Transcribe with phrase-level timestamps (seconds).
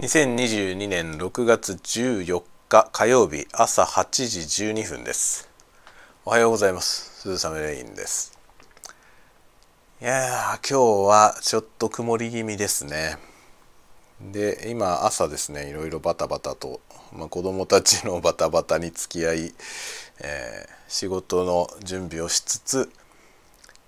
[0.00, 4.04] 2022年6月14日火曜日朝8
[4.46, 5.50] 時12分です。
[6.24, 7.20] おはようございます。
[7.20, 8.32] 鈴雨レインです。
[10.00, 13.18] いやー今日はちょっと曇り気味ですね。
[14.22, 16.80] で今朝ですねいろいろバタバタと、
[17.12, 19.54] まあ、子供たちの バタバタに付き合い、
[20.20, 22.90] えー、仕事の準備をしつつ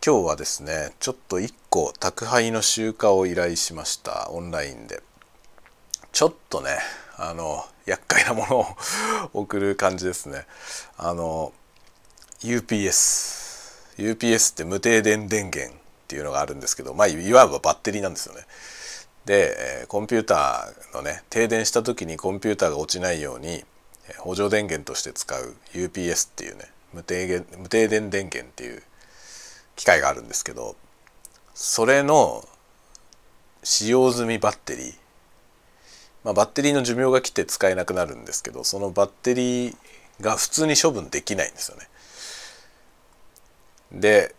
[0.05, 4.29] 今日はですねちょっと1個宅配の集荷を依頼しました。
[4.29, 5.03] オンラインで。
[6.13, 6.71] ちょっとね
[7.17, 8.67] あの厄介なものを
[9.33, 10.47] 送る感じですね。
[10.97, 11.53] あの
[12.41, 13.43] UPS
[13.99, 18.43] UPS って無停電電源っていうのがあるんですけどまあいわばバッテリーなんですよね。
[19.25, 23.65] でコンピューターのね停電した時にコンピューターが落ちないように
[24.19, 28.83] 補助電源として使う UPS っていうね無停電無停電電源っていう
[29.77, 30.77] 機械があるんですけど
[31.55, 32.45] それの
[33.63, 34.95] 使用済みバッテリー
[36.25, 39.77] まあ、バッテリーの寿命が来て使えなくなるんですけどそのバッテリー
[40.21, 41.89] が普通に処分できないんですよね。
[43.93, 44.35] で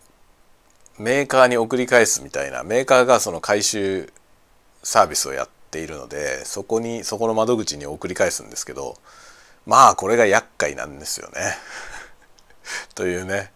[0.98, 4.12] メーカーに送り返すみたいなメーカーがその回収
[4.82, 8.96] サービスをやっているのでそこにそこの窓口に送り返すんですけど
[9.66, 11.56] まあこれが厄介なんですよね。
[12.94, 13.52] というね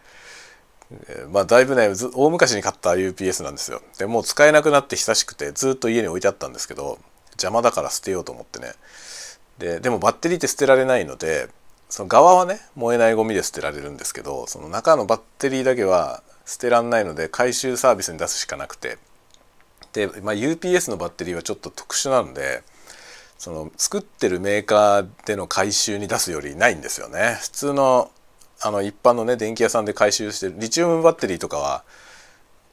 [1.31, 3.83] まあだいぶね大昔に買った UPS なんですよ。
[3.99, 6.99] でもう使えなくなって久しくてずっと家に置いてあったんですけど
[7.39, 8.73] 邪魔だから捨てようと思ってね。
[9.59, 11.49] ででもバッテリーって捨てられないので
[11.89, 18.99] その側はね燃えないゴミで捨てられるんですけどその中のバッテリーだけは捨てらんないので回収サービスに出すしかなくて。
[19.95, 22.63] で、まあ、UPS のバッテリーはちょっと特殊なので
[23.39, 27.39] その作ってるメーカーでの回収に出すよりないんですよね。
[27.41, 28.11] 普通の
[28.61, 31.85] あの一般のね電気屋さんで回収してるリチウムバッテリーとかは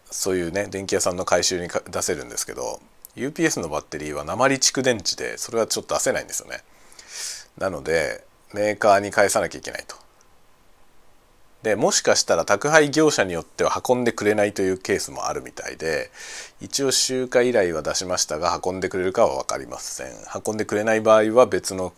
[0.09, 2.79] そういうね電気屋さんの回収に出せるんですけど
[3.15, 6.59] UPS のバッテリーは鉛蓄電池でそれはちょっと出せないんですよね。
[7.57, 9.95] なのでメーカーに返さなきゃいけないと。
[11.63, 16.11] でもしかしたら宅配業者によっては運んでくれないというケースもあるみたいで
[16.61, 20.07] 一応集荷依頼は出しましたが運んでくれるかは分かりません。
[20.45, 21.93] 運んでくれない場合は別の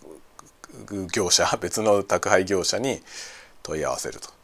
[1.14, 3.02] 業者別の宅配業者に
[3.64, 4.37] 問い合わせると。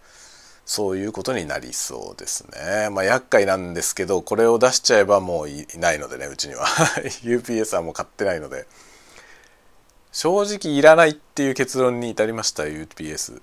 [0.65, 2.89] そういうことになりそうですね。
[2.89, 6.65] まあ厄介なんですけどこれを出しちゃえばもういないのでねうちには
[7.23, 8.65] UPS はもう買ってないので
[10.11, 13.41] 正直いらないっていう結論に至りました UPS。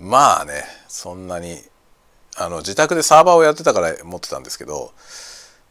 [0.00, 1.58] まあねそんなに
[2.36, 4.92] あの自宅でサーバーをやってたから持ってたんですけど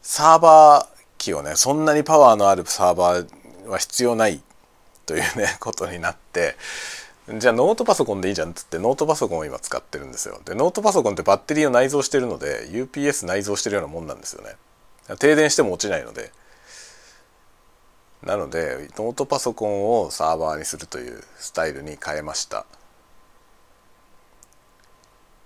[0.02, 4.42] サーバー機をねそんなにパワーのあるサーバーは必要ない
[5.06, 6.56] というねことになって
[7.28, 10.40] じゃあノートパソコンでいいじゃんっつってノートパソコンを今使ってるんですよ。
[10.46, 14.56] でノートパソコンってバッテリーを内蔵してるので UPS 内蔵してるようなもんなんですよね。
[15.18, 16.32] 停電しても落ちないので。
[18.24, 22.66] なのでノートパソコンをサーバーにするというスタイルに変えました。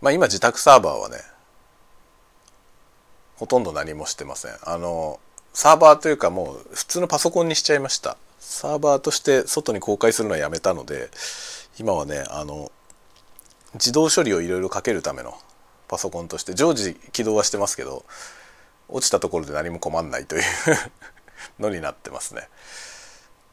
[0.01, 1.18] まあ今自宅サーバーはね
[3.38, 4.51] ほとんど何もしてません。
[4.63, 5.19] あの
[5.53, 8.18] サーバーというかもう普通のパソコンにしちゃいました。
[8.39, 11.09] サーバーとして外に公開するのはやめたので
[11.79, 12.72] 今はねあの
[13.73, 15.34] 自動処理をいろいろかけるための
[15.88, 18.06] パソコンとして常時起動はしてますけど
[18.90, 20.44] 落ちたところで何も困んないという
[21.59, 22.47] のになってますね。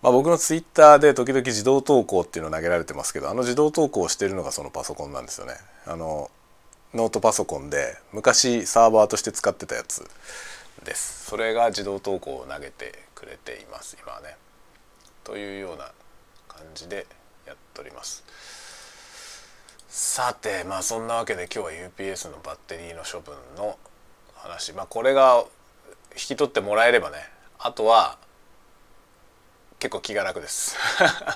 [0.02, 5.54] まあ、僕のツイッターで時々自動投稿っていうのを投げられてますけどあの自動投稿をしてるのがそのパソコンなんですよね。
[5.86, 6.30] あの
[6.94, 10.08] ノートパソコンで昔サーバーとして使ってたやつ
[10.84, 11.26] です。
[11.26, 14.36] それが自動投稿を投げてくれています今はね。
[15.24, 15.92] というような
[16.48, 17.06] 感じで
[17.46, 18.24] やっております。
[19.88, 23.78] さてまあそんなわけで今日は UPS のバッテリーの処分の
[24.34, 24.72] 話。
[24.72, 25.44] まあこれが
[26.12, 27.16] 引き取ってもらえればね。
[27.58, 28.18] あとは
[29.78, 30.76] 結構気が楽です。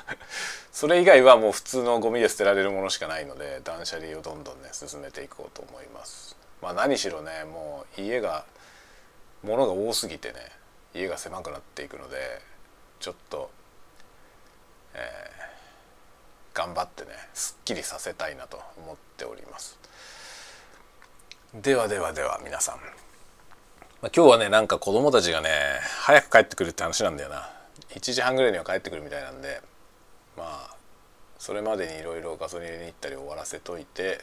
[0.73, 6.37] それ以外はもう普通のゴミで捨てられるものしかないので断捨離をどんどんね進めていこうと思います。
[6.63, 8.45] まあ何しろねもう家が
[9.43, 10.51] 物が多すぎてね
[10.95, 12.43] 家が狭くなっていくので
[12.99, 13.51] ちょっと
[14.95, 15.40] えー、
[16.55, 19.79] 頑張ってねすっきりさせたいなと思っております。
[21.55, 25.49] ではではでは皆さん、まあ、今日はねなんか子供たちがね
[26.03, 27.51] 早く帰ってくるって話なんだよな。
[27.91, 29.61] 1時半ぐらいには帰ってくるみたいなんで
[30.37, 30.77] まあ
[31.39, 34.19] それまでにいろいろガソリン入れに行ったり終わらせといて、えー、っ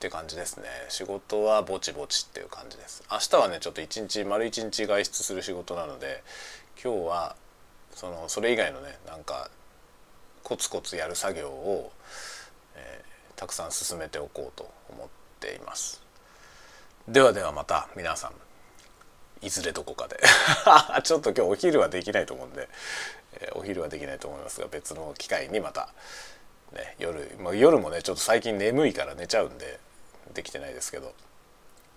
[0.00, 0.64] て感じですね。
[0.88, 3.04] 仕事はぼちぼちっていう感じです。
[3.10, 6.24] 明日はねちょっと一日丸一日外出する仕事なので
[6.82, 7.36] 今日は
[7.92, 9.50] そのそれ以外のねなんか
[10.46, 11.90] コツコツやる作業を、
[12.76, 15.08] えー、たくさん進めておこうと思っ
[15.40, 16.00] ています。
[17.08, 18.32] ではではまた皆さん
[19.44, 20.20] いずれどこかで。
[21.02, 22.68] ちょっと今日お昼はできないと思うんで、
[23.40, 25.92] えー、お昼はできないと思いますが別の機会にまた、
[26.70, 29.80] ね、夜、まあ、夜もねちょっと最近眠いから寝ちゃうんで
[30.32, 31.12] できてないですけど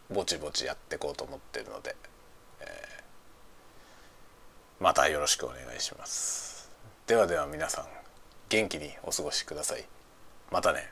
[0.10, 1.96] ぼちぼちやっていこうと思ってるので、
[2.62, 6.72] えー、またよろしくお願いします。
[7.06, 7.99] ではでは皆さん。
[8.50, 9.86] 元気にお過ごしください。
[10.52, 10.92] またね。